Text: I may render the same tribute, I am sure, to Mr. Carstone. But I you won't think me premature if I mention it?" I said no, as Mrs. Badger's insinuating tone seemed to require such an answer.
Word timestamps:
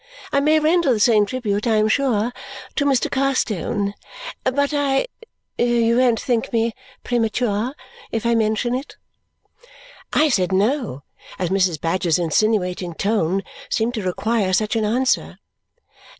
I 0.31 0.39
may 0.39 0.57
render 0.59 0.91
the 0.91 0.99
same 0.99 1.27
tribute, 1.27 1.67
I 1.67 1.75
am 1.75 1.87
sure, 1.87 2.33
to 2.75 2.85
Mr. 2.85 3.07
Carstone. 3.07 3.93
But 4.43 4.73
I 4.73 5.05
you 5.59 5.97
won't 5.97 6.19
think 6.19 6.51
me 6.51 6.73
premature 7.03 7.75
if 8.11 8.25
I 8.25 8.33
mention 8.33 8.73
it?" 8.73 8.97
I 10.11 10.27
said 10.29 10.51
no, 10.51 11.03
as 11.37 11.49
Mrs. 11.51 11.79
Badger's 11.79 12.17
insinuating 12.17 12.95
tone 12.95 13.43
seemed 13.69 13.93
to 13.93 14.01
require 14.01 14.53
such 14.53 14.75
an 14.75 14.85
answer. 14.85 15.37